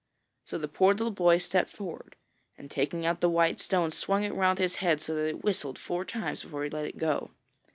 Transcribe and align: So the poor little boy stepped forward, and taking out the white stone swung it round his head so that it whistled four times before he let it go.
So 0.45 0.57
the 0.57 0.67
poor 0.67 0.93
little 0.93 1.11
boy 1.11 1.37
stepped 1.37 1.69
forward, 1.69 2.15
and 2.57 2.71
taking 2.71 3.05
out 3.05 3.21
the 3.21 3.29
white 3.29 3.59
stone 3.59 3.91
swung 3.91 4.23
it 4.23 4.33
round 4.33 4.57
his 4.57 4.77
head 4.77 4.99
so 4.99 5.13
that 5.13 5.25
it 5.27 5.43
whistled 5.43 5.77
four 5.77 6.05
times 6.05 6.41
before 6.41 6.63
he 6.63 6.71
let 6.71 6.85
it 6.87 6.97
go. 6.97 7.29